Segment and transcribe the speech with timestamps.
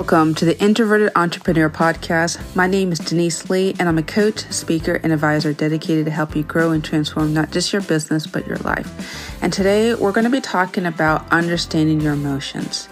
[0.00, 2.56] Welcome to the Introverted Entrepreneur Podcast.
[2.56, 6.34] My name is Denise Lee, and I'm a coach, speaker, and advisor dedicated to help
[6.34, 9.42] you grow and transform not just your business, but your life.
[9.42, 12.88] And today we're going to be talking about understanding your emotions.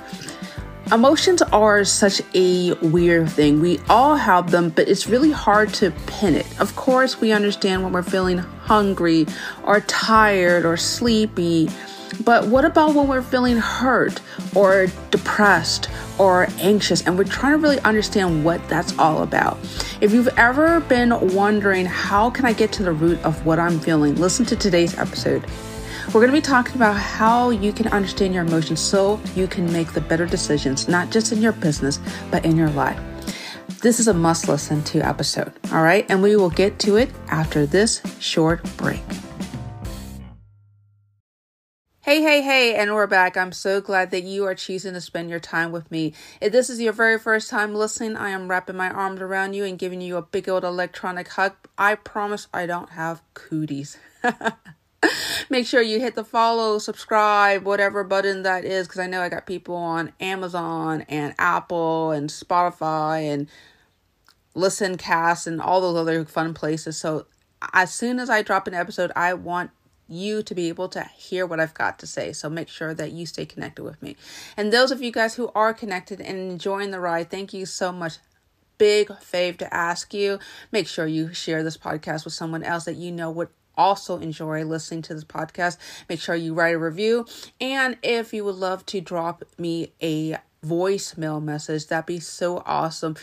[0.93, 3.63] Emotions are such a weird thing.
[3.63, 6.61] We all have them, but it's really hard to pin it.
[6.61, 9.27] Of course, we understand when we're feeling hungry
[9.65, 11.71] or tired or sleepy
[12.25, 14.21] but what about when we're feeling hurt
[14.55, 19.59] or depressed or anxious and we're trying to really understand what that's all about?
[20.01, 23.79] If you've ever been wondering, how can I get to the root of what I'm
[23.79, 24.17] feeling?
[24.17, 25.45] Listen to today's episode.
[26.09, 29.71] We're going to be talking about how you can understand your emotions so you can
[29.73, 32.99] make the better decisions, not just in your business, but in your life.
[33.83, 36.07] This is a must listen to episode, all right?
[36.09, 39.03] And we will get to it after this short break.
[42.09, 43.37] Hey, hey, hey, and we're back.
[43.37, 46.15] I'm so glad that you are choosing to spend your time with me.
[46.41, 49.65] If this is your very first time listening, I am wrapping my arms around you
[49.65, 51.53] and giving you a big old electronic hug.
[51.77, 53.99] I promise I don't have cooties.
[55.51, 59.29] Make sure you hit the follow, subscribe, whatever button that is, because I know I
[59.29, 63.51] got people on Amazon and Apple and Spotify and
[64.55, 66.97] Listen Cast and all those other fun places.
[66.97, 67.27] So
[67.75, 69.73] as soon as I drop an episode, I want
[70.09, 72.33] you to be able to hear what I've got to say.
[72.33, 74.17] So make sure that you stay connected with me.
[74.57, 77.93] And those of you guys who are connected and enjoying the ride, thank you so
[77.93, 78.19] much.
[78.79, 80.39] Big fave to ask you.
[80.71, 84.65] Make sure you share this podcast with someone else that you know would also enjoy
[84.65, 85.79] listening to this podcast.
[86.09, 87.27] Make sure you write a review.
[87.61, 91.87] And if you would love to drop me a voicemail message.
[91.87, 93.17] That'd be so awesome.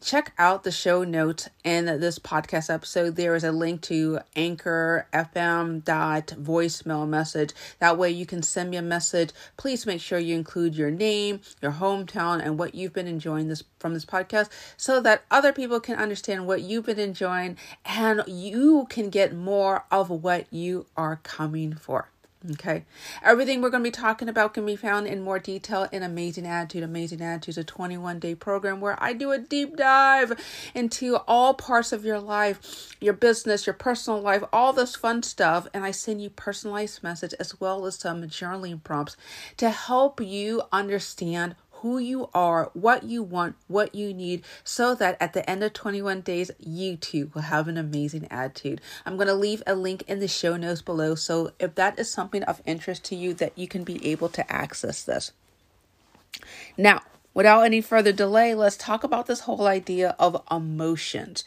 [0.00, 3.16] Check out the show notes in this podcast episode.
[3.16, 7.52] There is a link to anchor FM dot voicemail message.
[7.78, 9.30] That way you can send me a message.
[9.56, 13.62] Please make sure you include your name, your hometown, and what you've been enjoying this
[13.78, 18.86] from this podcast so that other people can understand what you've been enjoying and you
[18.88, 22.10] can get more of what you are coming for.
[22.52, 22.84] Okay.
[23.24, 26.46] Everything we're going to be talking about can be found in more detail in Amazing
[26.46, 26.84] Attitude.
[26.84, 30.38] Amazing Attitude is a 21 day program where I do a deep dive
[30.72, 35.66] into all parts of your life, your business, your personal life, all this fun stuff.
[35.74, 39.16] And I send you personalized message as well as some journaling prompts
[39.56, 45.16] to help you understand who you are, what you want, what you need, so that
[45.20, 48.80] at the end of 21 days, you too will have an amazing attitude.
[49.06, 51.14] I'm going to leave a link in the show notes below.
[51.14, 54.52] So if that is something of interest to you, that you can be able to
[54.52, 55.32] access this.
[56.76, 57.02] Now,
[57.34, 61.44] without any further delay, let's talk about this whole idea of emotions.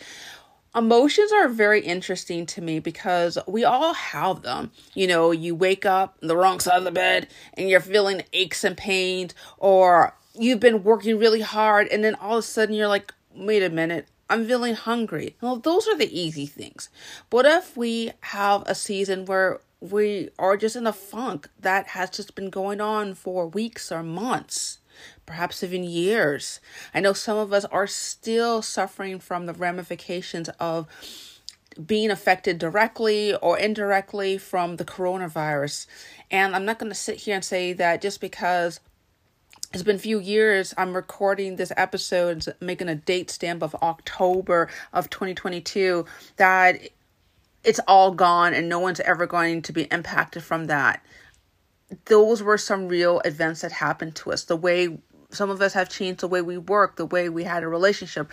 [0.73, 4.71] Emotions are very interesting to me because we all have them.
[4.93, 8.63] You know, you wake up the wrong side of the bed and you're feeling aches
[8.63, 12.87] and pains, or you've been working really hard and then all of a sudden you're
[12.87, 15.35] like, wait a minute, I'm feeling hungry.
[15.41, 16.89] Well, those are the easy things.
[17.29, 22.09] What if we have a season where we are just in a funk that has
[22.09, 24.79] just been going on for weeks or months,
[25.25, 26.61] perhaps even years?
[26.93, 30.87] I know some of us are still suffering from the ramifications of
[31.85, 35.87] being affected directly or indirectly from the coronavirus.
[36.29, 38.79] And I'm not going to sit here and say that just because
[39.73, 40.73] it's been a few years.
[40.77, 46.05] I'm recording this episode making a date stamp of october of 2022
[46.35, 46.89] that
[47.63, 51.03] it's all gone and no one's ever going to be impacted from that.
[52.05, 54.43] Those were some real events that happened to us.
[54.43, 54.99] The way
[55.29, 58.29] some of us have changed the way we work the way we had a relationship.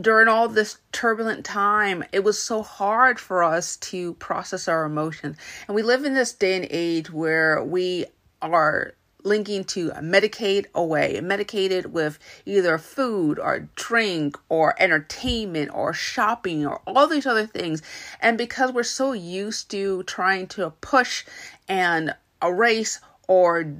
[0.00, 5.36] During all this turbulent time, it was so hard for us to process our emotions.
[5.68, 8.06] And we live in this day and age where we
[8.40, 8.94] are
[9.26, 16.80] linking to medicate away, medicated with either food or drink or entertainment or shopping or
[16.86, 17.82] all these other things.
[18.20, 21.24] And because we're so used to trying to push
[21.68, 23.74] and erase or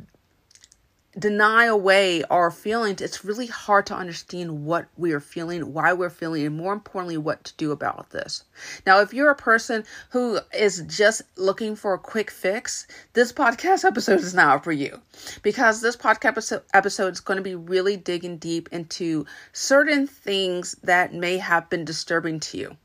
[1.19, 6.11] deny away our feelings, it's really hard to understand what we are feeling, why we're
[6.11, 8.45] feeling, and more importantly, what to do about this.
[8.87, 13.85] Now, if you're a person who is just looking for a quick fix, this podcast
[13.87, 15.01] episode is not for you
[15.43, 21.15] because this podcast episode is going to be really digging deep into certain things that
[21.15, 22.77] may have been disturbing to you.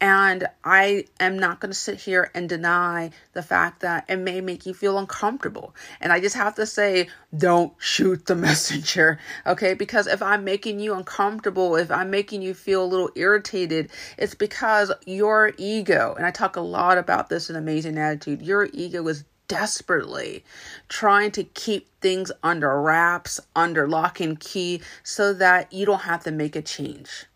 [0.00, 4.40] And I am not going to sit here and deny the fact that it may
[4.40, 5.74] make you feel uncomfortable.
[6.00, 9.18] And I just have to say, don't shoot the messenger.
[9.46, 9.74] Okay.
[9.74, 14.34] Because if I'm making you uncomfortable, if I'm making you feel a little irritated, it's
[14.34, 19.06] because your ego, and I talk a lot about this in Amazing Attitude, your ego
[19.08, 20.44] is desperately
[20.88, 26.24] trying to keep things under wraps, under lock and key, so that you don't have
[26.24, 27.26] to make a change.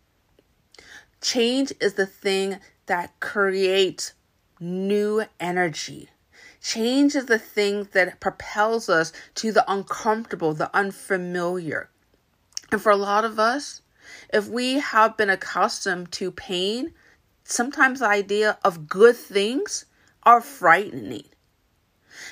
[1.26, 4.12] Change is the thing that creates
[4.60, 6.08] new energy.
[6.62, 11.90] Change is the thing that propels us to the uncomfortable, the unfamiliar.
[12.70, 13.80] And for a lot of us,
[14.32, 16.92] if we have been accustomed to pain,
[17.42, 19.86] sometimes the idea of good things
[20.22, 21.26] are frightening.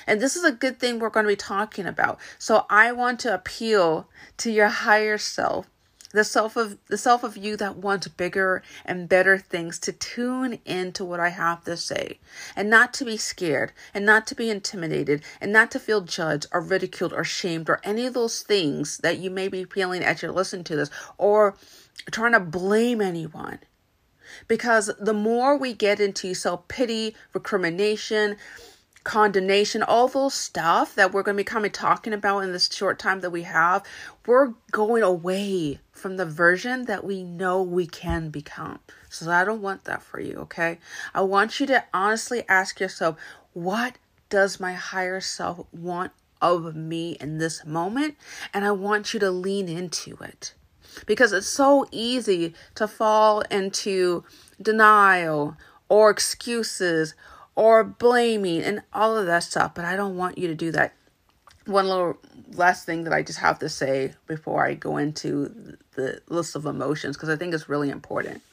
[0.07, 2.17] And this is a good thing we're going to be talking about.
[2.39, 4.07] So I want to appeal
[4.37, 5.69] to your higher self,
[6.15, 10.59] the self of the self of you that wants bigger and better things to tune
[10.65, 12.19] into what I have to say
[12.55, 16.47] and not to be scared and not to be intimidated and not to feel judged
[16.53, 20.21] or ridiculed or shamed or any of those things that you may be feeling as
[20.21, 21.57] you're listening to this or
[22.11, 23.59] trying to blame anyone.
[24.47, 28.37] Because the more we get into self pity, recrimination,
[29.05, 32.99] condemnation, all those stuff that we're going to be coming talking about in this short
[32.99, 33.83] time that we have,
[34.25, 38.79] we're going away from the version that we know we can become.
[39.09, 40.79] So I don't want that for you, okay?
[41.13, 43.17] I want you to honestly ask yourself,
[43.53, 43.97] what
[44.29, 46.11] does my higher self want
[46.41, 48.17] of me in this moment?
[48.53, 50.55] And I want you to lean into it
[51.05, 54.23] because it's so easy to fall into
[54.59, 55.57] denial
[55.89, 57.13] or excuses
[57.55, 59.73] or blaming and all of that stuff.
[59.73, 60.93] But I don't want you to do that.
[61.65, 62.17] One little
[62.53, 66.65] last thing that I just have to say before I go into the list of
[66.65, 68.43] emotions, because I think it's really important.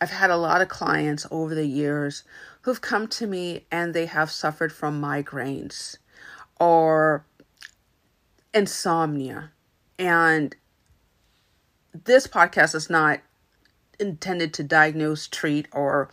[0.00, 2.24] I've had a lot of clients over the years
[2.62, 5.96] who've come to me and they have suffered from migraines
[6.60, 7.24] or
[8.52, 9.52] insomnia.
[9.98, 10.54] And
[12.04, 13.20] this podcast is not
[13.98, 16.10] intended to diagnose, treat, or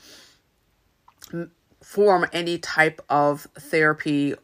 [1.81, 4.35] form any type of therapy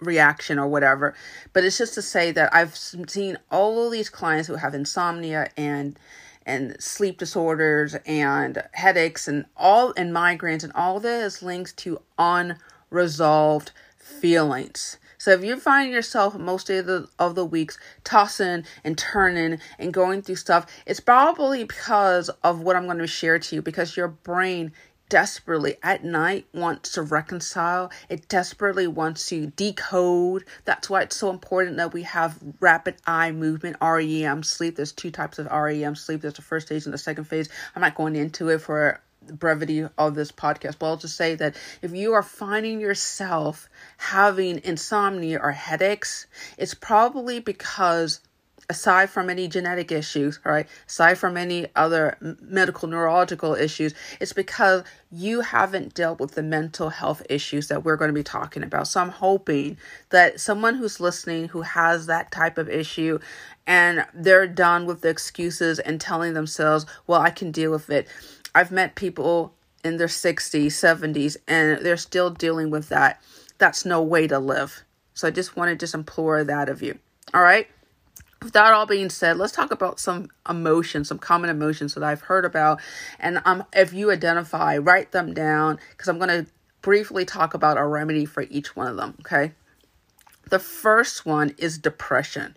[0.00, 1.14] reaction or whatever.
[1.52, 5.50] But it's just to say that I've seen all of these clients who have insomnia
[5.56, 5.98] and
[6.44, 13.72] and sleep disorders and headaches and all and migraines and all this links to unresolved
[13.96, 14.98] feelings.
[15.18, 19.92] So if you're finding yourself most of the of the weeks tossing and turning and
[19.92, 23.96] going through stuff, it's probably because of what I'm going to share to you because
[23.96, 24.72] your brain
[25.08, 27.90] desperately at night wants to reconcile.
[28.08, 30.44] It desperately wants to decode.
[30.64, 34.76] That's why it's so important that we have rapid eye movement, REM sleep.
[34.76, 36.20] There's two types of REM sleep.
[36.20, 37.48] There's the first phase and the second phase.
[37.74, 39.00] I'm not going into it for
[39.32, 44.60] brevity of this podcast, but I'll just say that if you are finding yourself having
[44.64, 46.26] insomnia or headaches,
[46.58, 48.20] it's probably because
[48.68, 50.66] aside from any genetic issues, right?
[50.88, 56.90] Aside from any other medical neurological issues, it's because you haven't dealt with the mental
[56.90, 58.88] health issues that we're going to be talking about.
[58.88, 59.76] So I'm hoping
[60.10, 63.18] that someone who's listening who has that type of issue
[63.66, 68.08] and they're done with the excuses and telling themselves, well, I can deal with it
[68.56, 69.52] I've met people
[69.84, 73.20] in their 60s, 70s, and they're still dealing with that.
[73.58, 74.82] That's no way to live.
[75.12, 76.98] So I just want to just implore that of you.
[77.34, 77.68] All right.
[78.42, 82.22] With that all being said, let's talk about some emotions, some common emotions that I've
[82.22, 82.80] heard about.
[83.18, 86.50] And um, if you identify, write them down because I'm going to
[86.82, 89.14] briefly talk about a remedy for each one of them.
[89.20, 89.52] Okay.
[90.50, 92.56] The first one is depression.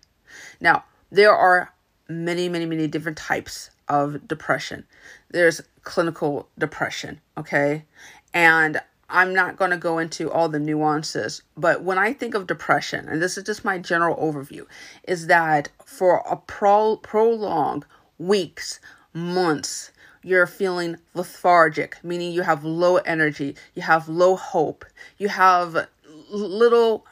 [0.61, 1.73] Now, there are
[2.07, 4.85] many, many, many different types of depression.
[5.31, 7.85] There's clinical depression, okay?
[8.33, 12.47] And I'm not going to go into all the nuances, but when I think of
[12.47, 14.66] depression, and this is just my general overview,
[15.07, 17.85] is that for a pro- prolonged
[18.18, 18.80] weeks,
[19.13, 24.85] months, you're feeling lethargic, meaning you have low energy, you have low hope,
[25.18, 25.87] you have
[26.30, 27.06] little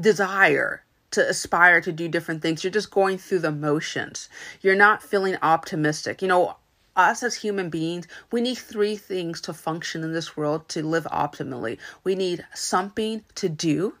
[0.00, 2.64] desire to aspire to do different things.
[2.64, 4.28] You're just going through the motions.
[4.60, 6.22] You're not feeling optimistic.
[6.22, 6.56] You know,
[6.96, 11.04] us as human beings, we need three things to function in this world to live
[11.04, 11.78] optimally.
[12.04, 13.94] We need something to do,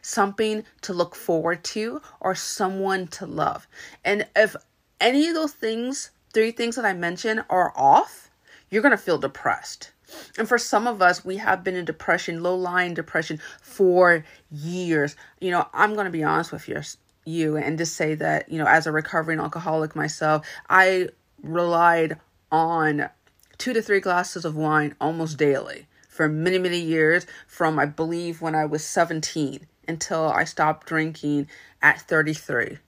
[0.00, 3.66] something to look forward to, or someone to love.
[4.04, 4.56] And if
[5.00, 8.30] any of those things, three things that I mentioned, are off,
[8.70, 9.92] you're going to feel depressed.
[10.38, 15.16] And for some of us, we have been in depression, low lying depression for years.
[15.40, 16.80] You know, I'm going to be honest with you,
[17.24, 21.08] you and just say that, you know, as a recovering alcoholic myself, I
[21.42, 22.18] relied
[22.50, 23.10] on
[23.58, 28.40] two to three glasses of wine almost daily for many, many years from, I believe,
[28.40, 31.48] when I was 17 until I stopped drinking
[31.80, 32.78] at 33.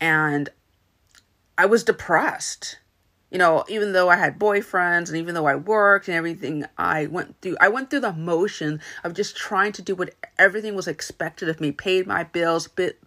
[0.00, 0.50] And
[1.56, 2.78] I was depressed
[3.30, 7.06] you know, even though I had boyfriends and even though I worked and everything, I
[7.06, 10.86] went through I went through the motion of just trying to do what everything was
[10.86, 13.02] expected of me, paid my bills, bit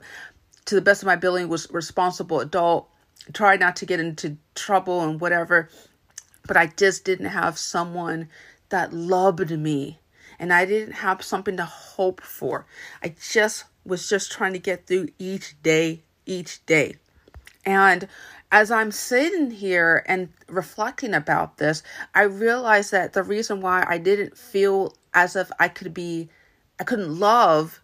[0.65, 2.89] to the best of my ability was responsible adult,
[3.33, 5.69] tried not to get into trouble and whatever.
[6.47, 8.29] But I just didn't have someone
[8.69, 9.99] that loved me
[10.39, 12.65] and I didn't have something to hope for.
[13.03, 16.95] I just was just trying to get through each day, each day.
[17.65, 18.07] And
[18.51, 21.83] as I'm sitting here and reflecting about this,
[22.15, 26.29] I realized that the reason why I didn't feel as if I could be,
[26.79, 27.81] I couldn't love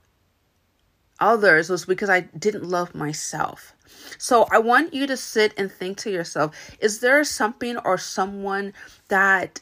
[1.19, 3.74] others was because I didn't love myself.
[4.17, 8.73] So I want you to sit and think to yourself is there something or someone
[9.07, 9.61] that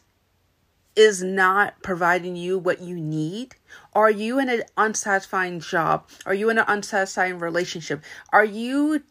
[0.96, 3.56] is not providing you what you need?
[3.94, 6.08] Are you in an unsatisfying job?
[6.25, 8.03] Are you in an unsatisfying relationship?
[8.32, 9.03] Are you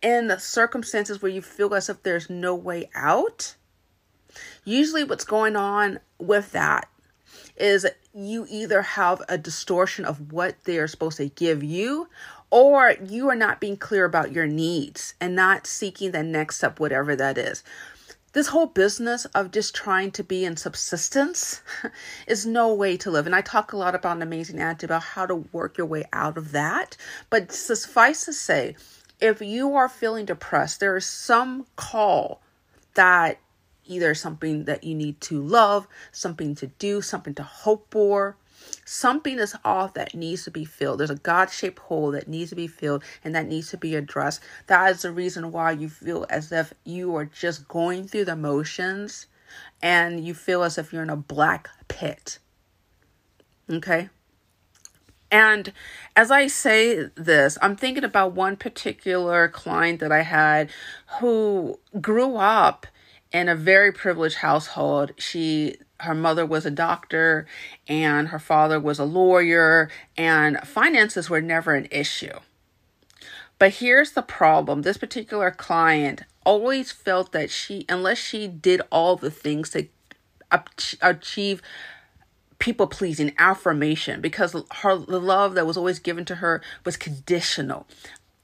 [0.00, 3.56] in circumstances where you feel as if there's no way out?
[4.64, 6.88] Usually, what's going on with that
[7.56, 12.08] is you either have a distortion of what they are supposed to give you,
[12.50, 16.80] or you are not being clear about your needs and not seeking the next step,
[16.80, 17.62] whatever that is
[18.32, 21.62] this whole business of just trying to be in subsistence
[22.26, 23.26] is no way to live.
[23.26, 26.04] And I talk a lot about an amazing attitude about how to work your way
[26.12, 26.96] out of that.
[27.30, 28.76] But suffice to say,
[29.20, 32.40] if you are feeling depressed, there is some call
[32.94, 33.38] that
[33.86, 38.36] either something that you need to love, something to do, something to hope for,
[38.90, 40.98] Something is off that needs to be filled.
[40.98, 43.94] There's a God shaped hole that needs to be filled and that needs to be
[43.94, 44.40] addressed.
[44.66, 48.34] That is the reason why you feel as if you are just going through the
[48.34, 49.26] motions
[49.82, 52.38] and you feel as if you're in a black pit.
[53.70, 54.08] Okay?
[55.30, 55.70] And
[56.16, 60.70] as I say this, I'm thinking about one particular client that I had
[61.20, 62.86] who grew up
[63.32, 65.12] in a very privileged household.
[65.18, 67.46] She her mother was a doctor
[67.86, 72.38] and her father was a lawyer, and finances were never an issue.
[73.58, 79.16] But here's the problem this particular client always felt that she, unless she did all
[79.16, 79.88] the things to
[81.02, 81.60] achieve
[82.58, 87.86] people pleasing affirmation because her the love that was always given to her was conditional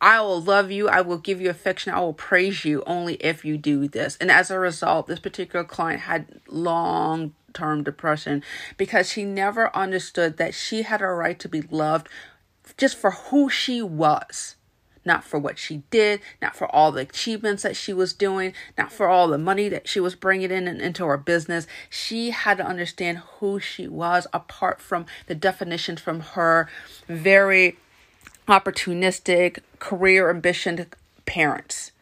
[0.04, 0.87] I will love you.
[0.87, 1.94] I will give you affection.
[1.94, 4.18] I will praise you only if you do this.
[4.20, 8.42] And as a result, this particular client had long term depression
[8.76, 12.08] because she never understood that she had a right to be loved
[12.76, 14.56] just for who she was.
[15.06, 18.90] Not for what she did, not for all the achievements that she was doing, not
[18.90, 21.66] for all the money that she was bringing in and into her business.
[21.90, 26.70] She had to understand who she was apart from the definitions from her
[27.06, 27.76] very
[28.49, 30.87] opportunistic, career ambition
[31.26, 31.92] parents.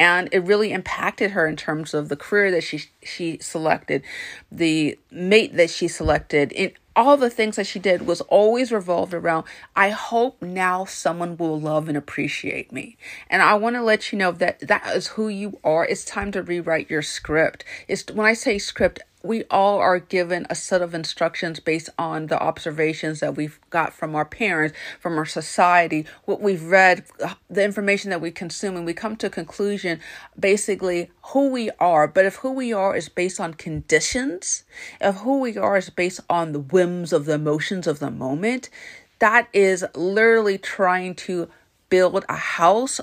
[0.00, 4.02] And it really impacted her in terms of the career that she she selected,
[4.50, 9.12] the mate that she selected, in all the things that she did was always revolved
[9.12, 9.44] around
[9.76, 12.96] I hope now someone will love and appreciate me.
[13.28, 15.86] And I want to let you know that that is who you are.
[15.86, 17.62] It's time to rewrite your script.
[17.86, 22.28] It's when I say script, we all are given a set of instructions based on
[22.28, 27.04] the observations that we've got from our parents, from our society, what we've read,
[27.48, 30.00] the information that we consume, and we come to a conclusion
[30.38, 32.08] basically who we are.
[32.08, 34.64] But if who we are is based on conditions,
[35.00, 38.70] if who we are is based on the whims of the emotions of the moment,
[39.18, 41.48] that is literally trying to
[41.90, 43.00] build a house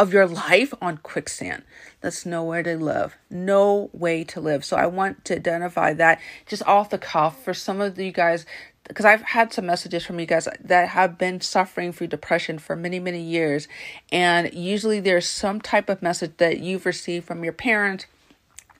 [0.00, 1.62] of your life on quicksand.
[2.00, 3.18] That's nowhere to live.
[3.28, 4.64] No way to live.
[4.64, 8.46] So I want to identify that just off the cuff for some of you guys
[8.88, 12.74] because I've had some messages from you guys that have been suffering through depression for
[12.76, 13.68] many, many years.
[14.10, 18.06] And usually there's some type of message that you've received from your parents,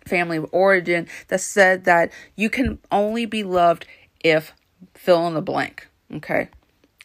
[0.06, 3.86] family of origin, that said that you can only be loved
[4.24, 4.54] if
[4.94, 5.86] fill in the blank.
[6.14, 6.48] Okay.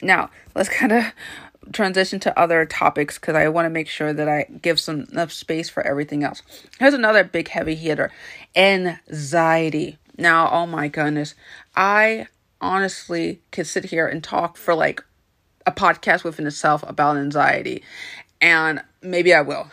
[0.01, 1.03] Now, let's kind of
[1.71, 5.31] transition to other topics because I want to make sure that I give some enough
[5.31, 6.41] space for everything else.
[6.79, 8.11] Here's another big heavy hitter
[8.55, 9.97] anxiety.
[10.17, 11.35] Now, oh my goodness,
[11.75, 12.27] I
[12.61, 15.03] honestly could sit here and talk for like
[15.65, 17.83] a podcast within itself about anxiety,
[18.45, 19.67] and maybe I will.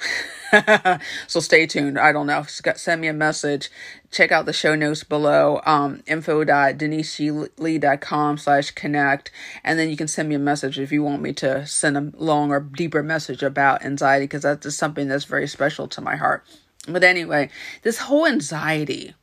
[1.26, 1.99] so stay tuned.
[1.99, 2.45] I don't know.
[2.45, 3.71] Send me a message.
[4.11, 5.61] Check out the show notes below.
[5.67, 9.31] Um, info.deniseglee.com slash connect.
[9.62, 12.12] And then you can send me a message if you want me to send a
[12.17, 16.17] long or deeper message about anxiety because that's just something that's very special to my
[16.17, 16.43] heart.
[16.88, 17.50] But anyway,
[17.83, 19.14] this whole anxiety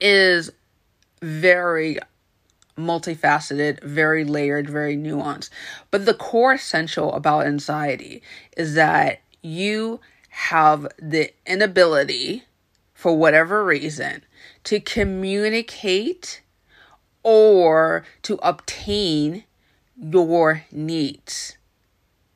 [0.00, 0.50] is
[1.22, 2.00] very
[2.76, 5.50] multifaceted, very layered, very nuanced.
[5.90, 8.22] But the core essential about anxiety
[8.56, 12.44] is that you have the inability,
[12.92, 14.24] for whatever reason,
[14.64, 16.42] to communicate
[17.22, 19.44] or to obtain
[19.96, 21.56] your needs.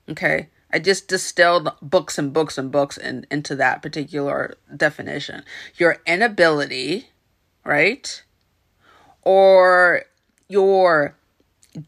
[0.08, 0.48] Okay.
[0.72, 5.42] I just distilled books and books and books in, into that particular definition.
[5.76, 7.08] Your inability,
[7.64, 8.22] right?
[9.22, 10.04] Or
[10.50, 11.14] your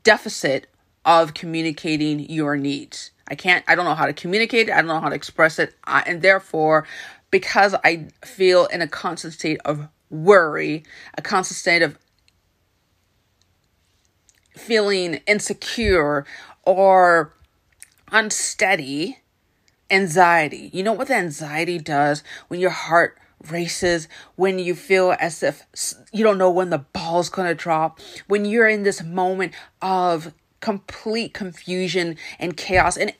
[0.04, 0.68] deficit
[1.04, 3.10] of communicating your needs.
[3.26, 5.58] I can't, I don't know how to communicate it, I don't know how to express
[5.58, 5.74] it.
[5.84, 6.86] I, and therefore,
[7.30, 10.84] because I feel in a constant state of worry,
[11.18, 11.98] a constant state of
[14.56, 16.24] feeling insecure
[16.64, 17.34] or
[18.12, 19.18] unsteady,
[19.90, 20.70] anxiety.
[20.72, 23.18] You know what the anxiety does when your heart
[23.50, 25.66] races, when you feel as if
[26.12, 30.34] you don't know when the ball's going to drop, when you're in this moment of
[30.60, 33.12] complete confusion and chaos and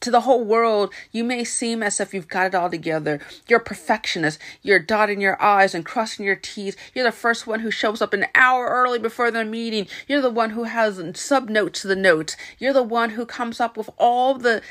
[0.00, 3.20] to the whole world, you may seem as if you've got it all together.
[3.48, 4.38] You're a perfectionist.
[4.62, 6.76] You're dotting your I's and crossing your T's.
[6.94, 9.86] You're the first one who shows up an hour early before the meeting.
[10.06, 12.36] You're the one who has sub notes to the notes.
[12.58, 14.62] You're the one who comes up with all the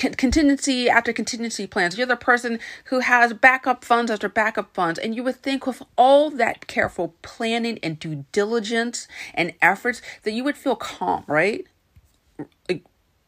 [0.00, 1.98] contingency after contingency plans.
[1.98, 4.98] You're the person who has backup funds after backup funds.
[4.98, 10.32] And you would think with all that careful planning and due diligence and efforts that
[10.32, 11.66] you would feel calm, right?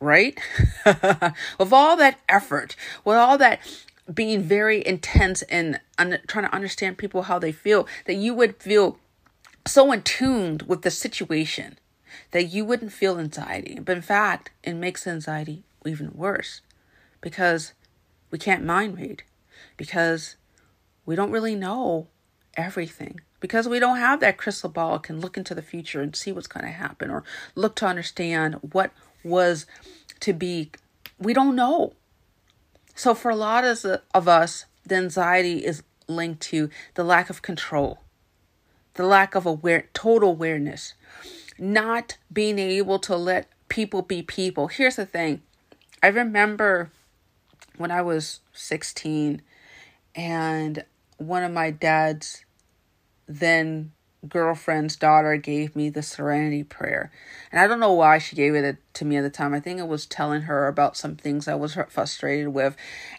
[0.01, 0.39] right?
[1.59, 2.75] with all that effort,
[3.05, 3.61] with all that
[4.13, 8.57] being very intense and un- trying to understand people how they feel, that you would
[8.57, 8.99] feel
[9.67, 11.79] so in tuned with the situation
[12.33, 13.79] that you wouldn't feel anxiety.
[13.79, 16.61] But in fact, it makes anxiety even worse
[17.21, 17.73] because
[18.31, 19.23] we can't mind read,
[19.77, 20.37] because
[21.05, 22.09] we don't really know
[22.57, 26.31] everything because we don't have that crystal ball can look into the future and see
[26.31, 27.25] what's going to happen or
[27.57, 28.93] look to understand what
[29.25, 29.67] was
[30.21, 30.71] to be.
[31.19, 31.95] We don't know.
[32.95, 33.85] So for a lot of,
[34.29, 37.99] us the anxiety is linked to the lack of control
[38.95, 40.95] the lack of aware total awareness
[41.59, 44.69] not being able to let people be people.
[44.69, 45.43] Here's the thing
[46.03, 46.91] i remember
[47.77, 49.43] when i was 16
[50.15, 50.85] and
[51.19, 52.45] one of my dad's
[53.27, 53.93] then
[54.29, 57.11] girlfriend's daughter gave me the serenity prayer.
[57.51, 59.53] And I don't know why she gave it to me at the time.
[59.53, 62.77] I think it was telling her about some things I was frustrated with.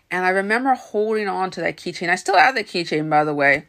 [0.10, 2.10] And I remember holding on to that keychain.
[2.10, 3.66] I still have the keychain, by the way.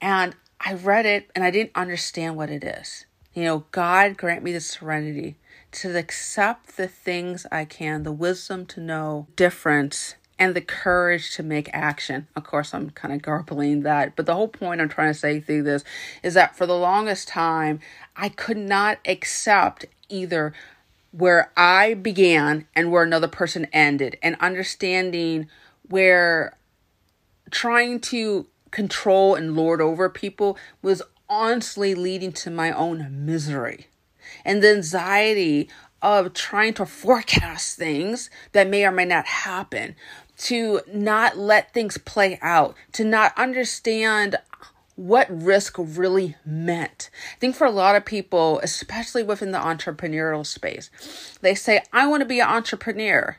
[0.00, 3.06] And I read it and I didn't understand what it is.
[3.32, 5.36] You know, God grant me the serenity
[5.74, 11.42] to accept the things I can, the wisdom to know difference and the courage to
[11.42, 12.26] make action.
[12.34, 15.40] Of course, I'm kind of garbling that, but the whole point I'm trying to say
[15.40, 15.84] through this
[16.22, 17.80] is that for the longest time,
[18.16, 20.52] I could not accept either
[21.12, 25.48] where I began and where another person ended, and understanding
[25.88, 26.56] where
[27.50, 33.86] trying to control and lord over people was honestly leading to my own misery.
[34.44, 35.68] And the anxiety
[36.02, 39.96] of trying to forecast things that may or may not happen,
[40.36, 44.36] to not let things play out, to not understand
[44.96, 47.10] what risk really meant.
[47.34, 50.90] I think for a lot of people, especially within the entrepreneurial space,
[51.40, 53.38] they say, I want to be an entrepreneur.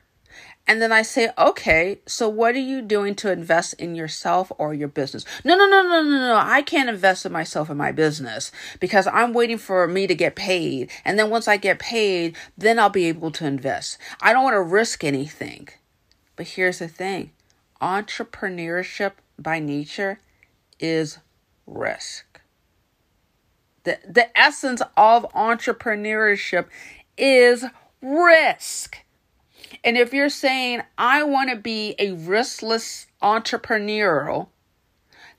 [0.67, 4.73] And then I say, okay, so what are you doing to invest in yourself or
[4.73, 5.23] your business?
[5.43, 6.41] No, no, no, no, no, no.
[6.41, 10.35] I can't invest in myself and my business because I'm waiting for me to get
[10.35, 10.89] paid.
[11.03, 13.99] And then once I get paid, then I'll be able to invest.
[14.21, 15.69] I don't want to risk anything.
[16.35, 17.31] But here's the thing
[17.79, 20.19] entrepreneurship by nature
[20.79, 21.19] is
[21.67, 22.41] risk.
[23.83, 26.65] The, the essence of entrepreneurship
[27.17, 27.65] is
[28.01, 29.04] risk.
[29.83, 34.47] And if you're saying, I want to be a riskless entrepreneurial,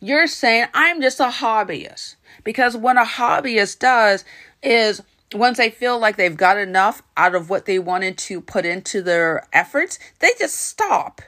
[0.01, 2.17] you're saying, I'm just a hobbyist.
[2.45, 4.25] Because what a hobbyist does
[4.63, 5.03] is
[5.35, 9.03] once they feel like they've got enough out of what they wanted to put into
[9.03, 11.21] their efforts, they just stop.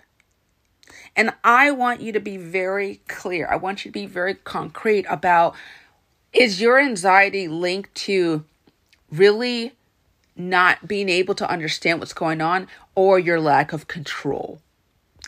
[1.16, 3.48] And I want you to be very clear.
[3.50, 5.56] I want you to be very concrete about
[6.32, 8.44] is your anxiety linked to
[9.10, 9.72] really
[10.38, 14.60] not being able to understand what's going on or your lack of control?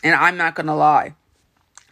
[0.03, 1.13] And I'm not going to lie.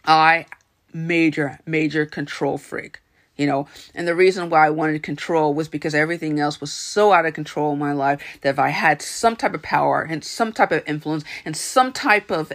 [0.04, 0.46] I
[0.92, 3.00] major major control freak
[3.36, 7.12] you know and the reason why i wanted control was because everything else was so
[7.12, 10.24] out of control in my life that if i had some type of power and
[10.24, 12.52] some type of influence and some type of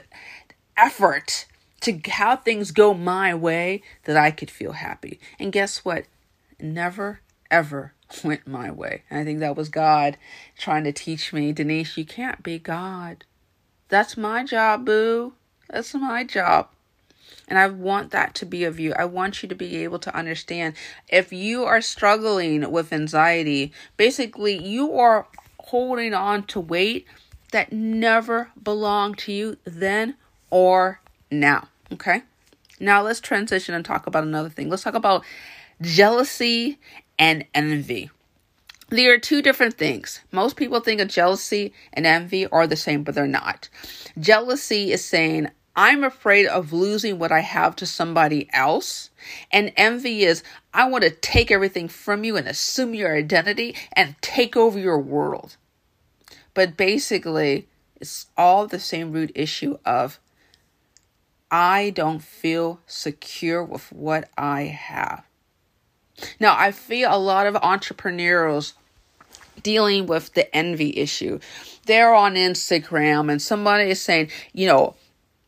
[0.75, 1.45] effort
[1.79, 6.05] to have things go my way that i could feel happy and guess what
[6.59, 7.21] never
[7.55, 10.17] ever went my way and i think that was god
[10.57, 13.23] trying to teach me denise you can't be god
[13.89, 15.33] that's my job boo
[15.69, 16.69] That's my job.
[17.47, 18.93] And I want that to be of you.
[18.93, 20.75] I want you to be able to understand
[21.09, 25.27] if you are struggling with anxiety, basically, you are
[25.59, 27.05] holding on to weight
[27.51, 30.15] that never belonged to you then
[30.49, 31.67] or now.
[31.93, 32.23] Okay?
[32.79, 34.69] Now let's transition and talk about another thing.
[34.69, 35.23] Let's talk about
[35.81, 36.79] jealousy
[37.17, 38.09] and envy.
[38.89, 40.21] They are two different things.
[40.31, 43.67] Most people think of jealousy and envy are the same, but they're not.
[44.19, 49.09] Jealousy is saying, I'm afraid of losing what I have to somebody else.
[49.51, 54.15] And envy is, I want to take everything from you and assume your identity and
[54.21, 55.57] take over your world.
[56.53, 57.67] But basically,
[57.99, 60.19] it's all the same root issue of,
[61.51, 65.24] I don't feel secure with what I have.
[66.39, 68.73] Now, I feel a lot of entrepreneurs
[69.63, 71.39] dealing with the envy issue.
[71.85, 74.95] They're on Instagram and somebody is saying, you know,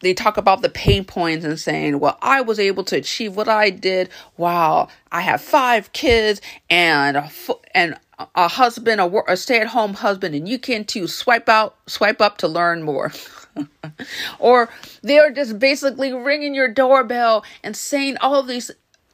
[0.01, 3.47] they talk about the pain points and saying, well, I was able to achieve what
[3.47, 4.09] I did.
[4.37, 4.89] Wow.
[5.11, 7.31] I have five kids and, a,
[7.73, 7.97] and
[8.35, 11.07] a husband, a, a stay at home husband, and you can too.
[11.07, 13.11] Swipe out, swipe up to learn more.
[14.39, 14.69] or
[15.01, 18.69] they're just basically ringing your doorbell and saying all these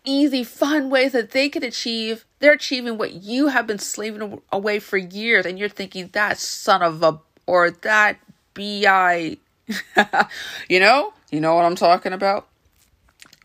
[0.06, 2.26] easy, fun ways that they could achieve.
[2.40, 6.82] They're achieving what you have been slaving away for years, and you're thinking that son
[6.82, 8.18] of a or that
[8.54, 9.38] bi
[10.70, 11.14] you know?
[11.32, 12.48] You know what I'm talking about?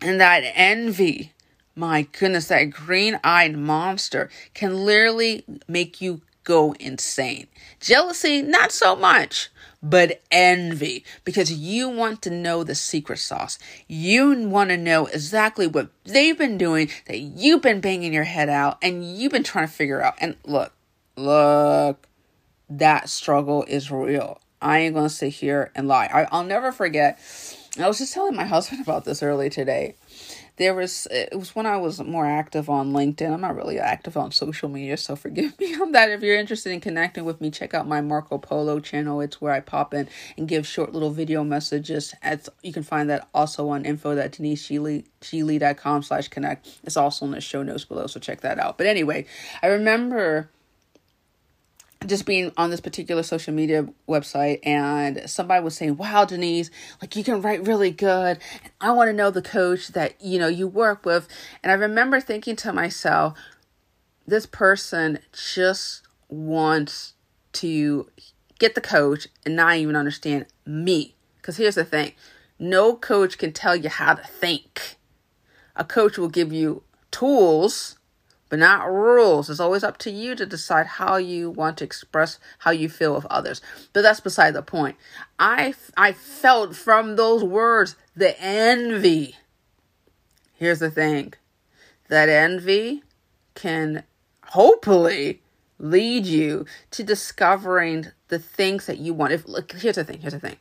[0.02, 1.32] And that envy,
[1.74, 7.46] my goodness, that green eyed monster can literally make you go insane.
[7.80, 9.50] Jealousy, not so much,
[9.82, 13.58] but envy, because you want to know the secret sauce.
[13.86, 18.48] You want to know exactly what they've been doing that you've been banging your head
[18.48, 20.14] out and you've been trying to figure out.
[20.18, 20.72] And look,
[21.16, 22.08] look,
[22.68, 24.40] that struggle is real.
[24.60, 26.06] I ain't gonna sit here and lie.
[26.12, 27.18] I, I'll never forget.
[27.78, 29.94] I was just telling my husband about this early today.
[30.58, 33.32] There was it was when I was more active on LinkedIn.
[33.32, 36.10] I'm not really active on social media, so forgive me on that.
[36.10, 39.20] If you're interested in connecting with me, check out my Marco Polo channel.
[39.20, 42.14] It's where I pop in and give short little video messages.
[42.22, 46.68] At you can find that also on info at deniseglee.com slash connect.
[46.84, 48.78] It's also in the show notes below, so check that out.
[48.78, 49.26] But anyway,
[49.62, 50.50] I remember
[52.08, 57.14] just being on this particular social media website and somebody was saying wow denise like
[57.14, 58.38] you can write really good
[58.80, 61.28] i want to know the coach that you know you work with.
[61.62, 63.38] And i remember thinking to myself
[64.26, 67.14] this person just wants
[67.54, 68.08] to
[68.58, 71.14] get the coach and not even understand me.
[71.36, 72.12] Because here's the thing
[72.58, 74.96] no coach can tell you how to think.
[75.76, 77.97] A coach will give you tools
[78.48, 79.50] but not rules.
[79.50, 83.14] It's always up to you to decide how you want to express how you feel
[83.14, 83.61] with others.
[83.92, 84.96] But that's beside the point.
[85.38, 89.37] I I felt from those words the envy.
[90.54, 91.34] Here's the thing.
[92.08, 93.02] That envy
[93.54, 94.04] can
[94.46, 95.42] hopefully
[95.78, 99.32] lead you to discovering the things that you want.
[99.32, 100.56] If look, here's the thing, here's the thing.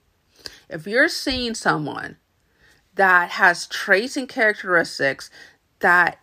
[0.69, 2.17] If you're seeing someone
[2.95, 5.29] that has traits and characteristics
[5.79, 6.19] that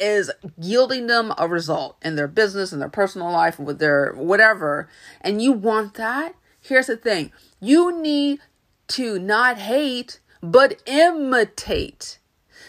[0.00, 4.88] is yielding them a result in their business in their personal life with their whatever.
[5.20, 6.34] And you want that?
[6.60, 7.32] Here's the thing.
[7.60, 8.40] You need
[8.88, 12.18] to not hate but imitate.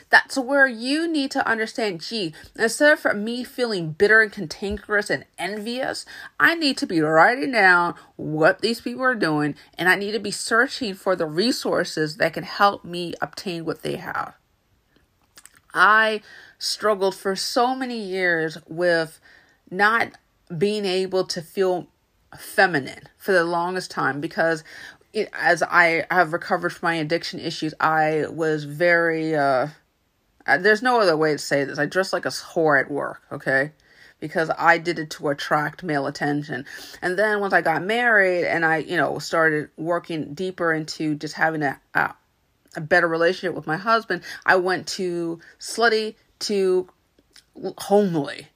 [0.09, 5.23] That's where you need to understand gee instead of me feeling bitter and cantankerous and
[5.37, 6.03] envious
[6.39, 10.19] i need to be writing down what these people are doing and i need to
[10.19, 14.33] be searching for the resources that can help me obtain what they have.
[15.73, 16.21] I
[16.59, 19.19] struggled for so many years with
[19.71, 20.11] not
[20.55, 21.87] being able to feel
[22.37, 24.63] feminine for the longest time because
[25.13, 29.67] it, as I have recovered from my addiction issues, I was very, uh,
[30.45, 31.79] uh, there's no other way to say this.
[31.79, 33.71] I dressed like a whore at work, okay?
[34.19, 36.65] Because I did it to attract male attention.
[37.01, 41.35] And then once I got married and I, you know, started working deeper into just
[41.35, 42.13] having a, a,
[42.75, 46.89] a better relationship with my husband, I went to slutty to
[47.77, 48.47] homely.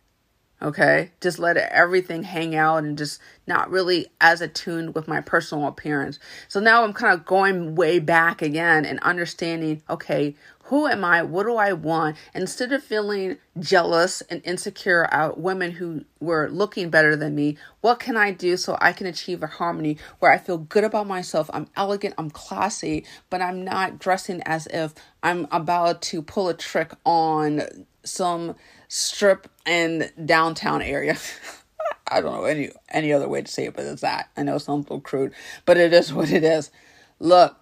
[0.62, 5.68] Okay, just let everything hang out and just not really as attuned with my personal
[5.68, 6.20] appearance.
[6.48, 10.36] So now I'm kind of going way back again and understanding okay,
[10.68, 11.24] who am I?
[11.24, 12.16] What do I want?
[12.34, 18.00] Instead of feeling jealous and insecure at women who were looking better than me, what
[18.00, 21.50] can I do so I can achieve a harmony where I feel good about myself?
[21.54, 26.54] I'm elegant, I'm classy, but I'm not dressing as if I'm about to pull a
[26.54, 27.64] trick on
[28.06, 28.56] some
[28.88, 31.18] strip in downtown area.
[32.08, 34.30] I don't know any any other way to say it, but it's that.
[34.38, 35.34] I know it's a little crude,
[35.66, 36.72] but it is what it is.
[37.20, 37.58] Look,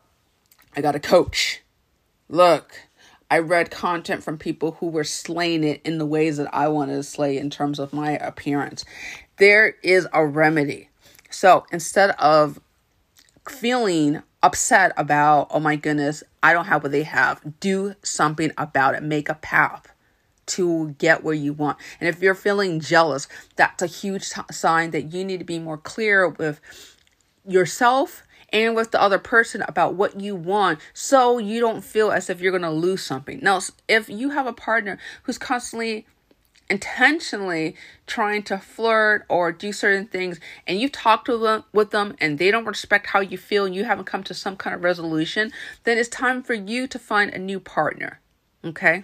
[0.75, 1.63] I got a coach.
[2.29, 2.73] Look,
[3.31, 6.97] I read content from people who were slaying it in the ways that I wanted
[6.97, 8.83] to slay in terms of my appearance.
[9.37, 10.89] There is a remedy.
[11.29, 12.59] So instead of
[13.47, 18.95] feeling upset about, oh my goodness, I don't have what they have, do something about
[18.95, 19.01] it.
[19.01, 19.93] Make a path
[20.47, 21.77] to get where you want.
[22.01, 25.57] And if you're feeling jealous, that's a huge t- sign that you need to be
[25.57, 26.59] more clear with
[27.47, 32.29] yourself and with the other person about what you want so you don't feel as
[32.29, 33.39] if you're going to lose something.
[33.41, 36.05] Now, if you have a partner who's constantly
[36.69, 37.75] intentionally
[38.07, 42.39] trying to flirt or do certain things and you've talked to them with them and
[42.39, 45.51] they don't respect how you feel and you haven't come to some kind of resolution,
[45.83, 48.21] then it's time for you to find a new partner.
[48.63, 49.03] Okay?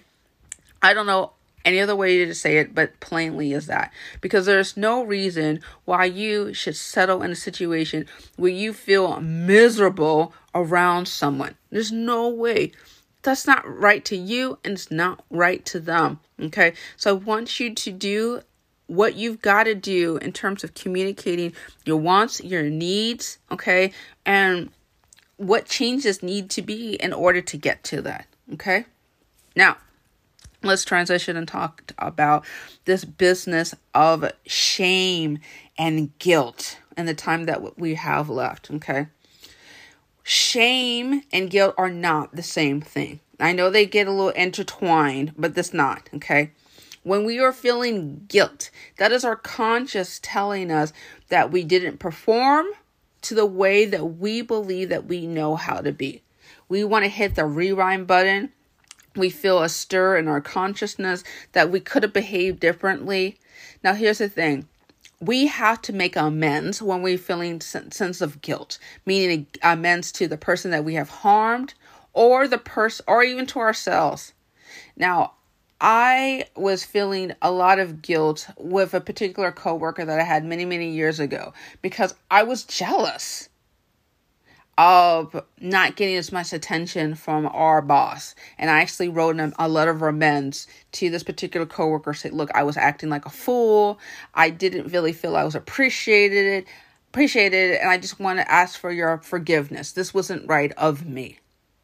[0.80, 1.32] I don't know
[1.64, 3.92] any other way to say it, but plainly is that.
[4.20, 10.32] Because there's no reason why you should settle in a situation where you feel miserable
[10.54, 11.56] around someone.
[11.70, 12.72] There's no way.
[13.22, 16.20] That's not right to you and it's not right to them.
[16.40, 16.74] Okay.
[16.96, 18.40] So I want you to do
[18.86, 21.52] what you've got to do in terms of communicating
[21.84, 23.92] your wants, your needs, okay,
[24.24, 24.70] and
[25.36, 28.26] what changes need to be in order to get to that.
[28.54, 28.86] Okay.
[29.54, 29.76] Now,
[30.62, 32.44] let's transition and talk about
[32.84, 35.38] this business of shame
[35.76, 38.70] and guilt and the time that we have left.
[38.70, 39.06] Okay.
[40.22, 43.20] Shame and guilt are not the same thing.
[43.40, 46.08] I know they get a little intertwined, but that's not.
[46.14, 46.50] Okay.
[47.04, 50.92] When we are feeling guilt, that is our conscious telling us
[51.28, 52.66] that we didn't perform
[53.22, 56.22] to the way that we believe that we know how to be.
[56.68, 58.52] We want to hit the rewind button
[59.16, 63.38] we feel a stir in our consciousness that we could have behaved differently.
[63.82, 64.68] Now, here's the thing
[65.20, 70.36] we have to make amends when we're feeling sense of guilt, meaning amends to the
[70.36, 71.74] person that we have harmed
[72.12, 74.32] or the person or even to ourselves.
[74.96, 75.32] Now,
[75.80, 80.64] I was feeling a lot of guilt with a particular coworker that I had many,
[80.64, 83.48] many years ago because I was jealous
[84.78, 88.36] of not getting as much attention from our boss.
[88.56, 92.14] And I actually wrote a letter of amends to this particular coworker.
[92.14, 93.98] Said, "Look, I was acting like a fool.
[94.34, 96.64] I didn't really feel I was appreciated,
[97.10, 99.92] appreciated, and I just want to ask for your forgiveness.
[99.92, 101.40] This wasn't right of me."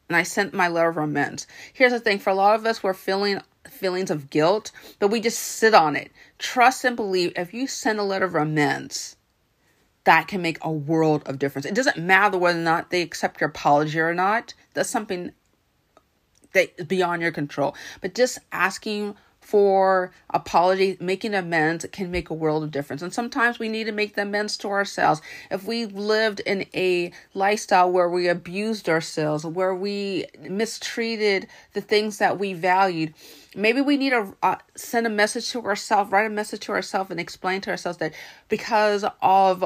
[0.07, 1.47] And I sent my letter of amends.
[1.73, 5.19] Here's the thing: for a lot of us, we're feeling feelings of guilt, but we
[5.19, 6.11] just sit on it.
[6.39, 7.33] Trust and believe.
[7.35, 9.17] If you send a letter of amends
[10.05, 11.65] that can make a world of difference.
[11.65, 14.53] It doesn't matter whether or not they accept your apology or not.
[14.73, 15.33] That's something
[16.53, 17.75] that is beyond your control.
[18.01, 23.03] But just asking for apology, making amends can make a world of difference.
[23.03, 25.21] And sometimes we need to make the amends to ourselves.
[25.51, 32.17] If we lived in a lifestyle where we abused ourselves, where we mistreated the things
[32.17, 33.13] that we valued,
[33.55, 37.11] maybe we need to uh, send a message to ourselves, write a message to ourselves,
[37.11, 38.13] and explain to ourselves that
[38.49, 39.63] because of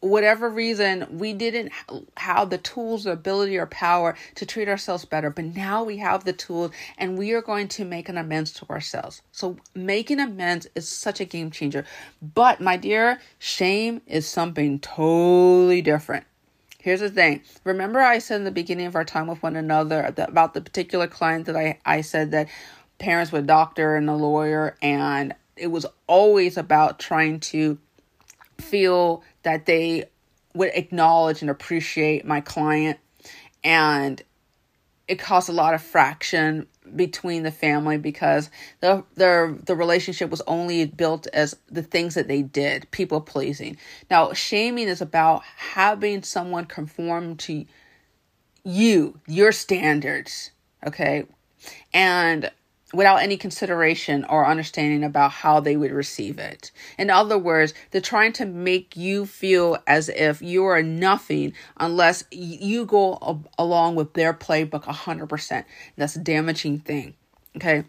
[0.00, 1.72] whatever reason, we didn't
[2.16, 5.30] have the tools, the ability, or power to treat ourselves better.
[5.30, 8.68] But now we have the tools and we are going to make an amends to
[8.70, 9.22] ourselves.
[9.32, 11.84] So making amends is such a game changer.
[12.22, 16.24] But my dear, shame is something totally different.
[16.78, 17.42] Here's the thing.
[17.64, 21.06] Remember, I said in the beginning of our time with one another about the particular
[21.06, 22.48] client that I, I said that
[22.98, 27.78] parents were doctor and a lawyer, and it was always about trying to
[28.58, 30.04] feel that they
[30.54, 32.98] would acknowledge and appreciate my client
[33.62, 34.22] and
[35.10, 38.48] it caused a lot of fraction between the family because
[38.78, 43.76] the the the relationship was only built as the things that they did, people pleasing.
[44.08, 47.66] Now, shaming is about having someone conform to
[48.62, 50.52] you, your standards,
[50.86, 51.26] okay?
[51.92, 52.50] And
[52.92, 56.70] without any consideration or understanding about how they would receive it.
[56.98, 62.24] In other words, they're trying to make you feel as if you are nothing unless
[62.30, 65.64] you go along with their playbook 100%.
[65.96, 67.14] That's a damaging thing.
[67.56, 67.84] Okay.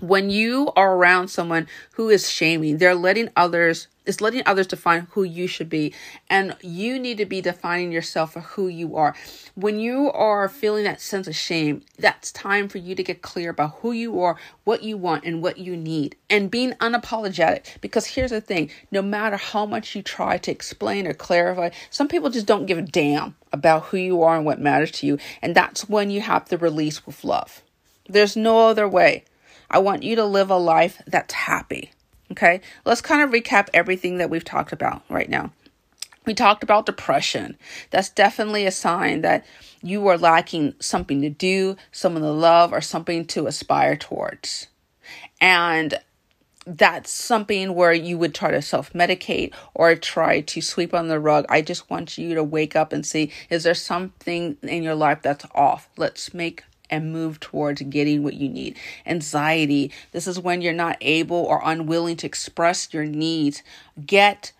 [0.00, 5.06] When you are around someone who is shaming, they're letting others it's letting others define
[5.12, 5.94] who you should be.
[6.28, 9.14] And you need to be defining yourself for who you are.
[9.54, 13.50] When you are feeling that sense of shame, that's time for you to get clear
[13.50, 16.16] about who you are, what you want, and what you need.
[16.28, 17.80] And being unapologetic.
[17.80, 22.08] Because here's the thing no matter how much you try to explain or clarify, some
[22.08, 25.18] people just don't give a damn about who you are and what matters to you.
[25.40, 27.62] And that's when you have to release with love.
[28.08, 29.24] There's no other way.
[29.70, 31.92] I want you to live a life that's happy.
[32.32, 35.52] Okay, let's kind of recap everything that we've talked about right now.
[36.26, 37.56] We talked about depression.
[37.90, 39.44] That's definitely a sign that
[39.82, 44.68] you are lacking something to do, someone to love, or something to aspire towards.
[45.40, 45.98] And
[46.66, 51.18] that's something where you would try to self medicate or try to sweep on the
[51.18, 51.46] rug.
[51.48, 55.22] I just want you to wake up and see is there something in your life
[55.22, 55.88] that's off?
[55.96, 58.76] Let's make and move towards getting what you need.
[59.06, 63.62] Anxiety, this is when you're not able or unwilling to express your needs.
[64.04, 64.52] Get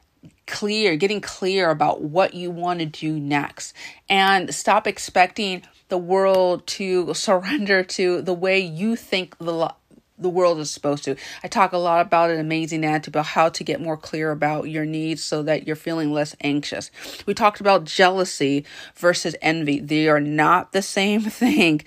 [0.46, 3.74] clear, getting clear about what you want to do next,
[4.08, 9.74] and stop expecting the world to surrender to the way you think the
[10.20, 11.16] the world is supposed to.
[11.42, 14.68] I talk a lot about an amazing attitude about how to get more clear about
[14.68, 16.90] your needs so that you're feeling less anxious.
[17.26, 18.64] We talked about jealousy
[18.94, 19.80] versus envy.
[19.80, 21.82] They are not the same thing.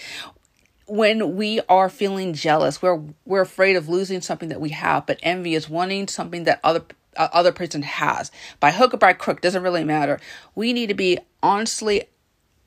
[0.94, 5.18] When we are feeling jealous, we're we're afraid of losing something that we have, but
[5.24, 6.84] envy is wanting something that other
[7.18, 8.30] uh, other person has.
[8.60, 10.20] By hook or by crook doesn't really matter.
[10.54, 12.04] We need to be honestly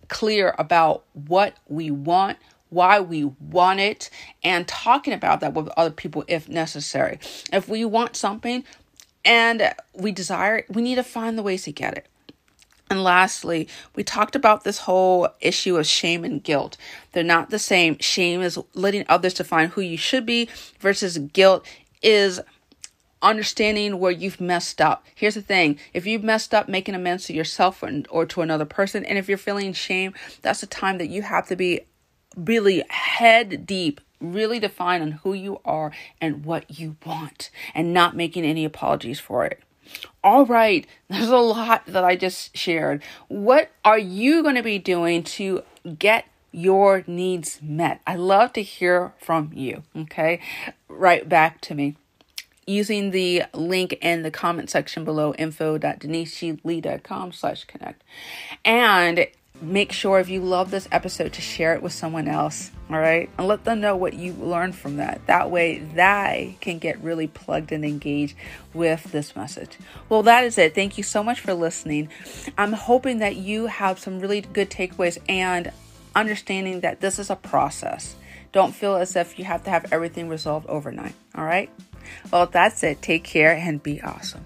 [0.08, 4.10] clear about what we want, why we want it,
[4.42, 7.20] and talking about that with other people if necessary.
[7.52, 8.64] If we want something
[9.24, 12.08] and we desire it, we need to find the ways to get it.
[12.88, 16.76] And lastly, we talked about this whole issue of shame and guilt.
[17.12, 17.98] They're not the same.
[17.98, 21.66] Shame is letting others define who you should be, versus guilt
[22.00, 22.40] is
[23.22, 25.04] understanding where you've messed up.
[25.14, 28.66] Here's the thing if you've messed up, making amends to yourself or, or to another
[28.66, 31.80] person, and if you're feeling shame, that's the time that you have to be
[32.36, 38.14] really head deep, really define on who you are and what you want, and not
[38.14, 39.60] making any apologies for it.
[40.22, 43.02] All right, there's a lot that I just shared.
[43.28, 45.62] What are you going to be doing to
[45.98, 48.00] get your needs met?
[48.06, 49.82] I love to hear from you.
[49.96, 50.40] Okay,
[50.88, 51.96] right back to me
[52.66, 58.02] using the link in the comment section below info.deniseglee.com slash connect.
[58.64, 59.28] And
[59.60, 63.28] make sure if you love this episode to share it with someone else all right?
[63.36, 65.26] And let them know what you learned from that.
[65.26, 68.36] That way they can get really plugged and engaged
[68.72, 69.76] with this message.
[70.08, 70.74] Well that is it.
[70.74, 72.08] Thank you so much for listening.
[72.56, 75.72] I'm hoping that you have some really good takeaways and
[76.14, 78.16] understanding that this is a process.
[78.52, 81.70] Don't feel as if you have to have everything resolved overnight all right?
[82.32, 83.02] Well, that's it.
[83.02, 84.44] Take care and be awesome.